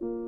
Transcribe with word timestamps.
you. 0.00 0.27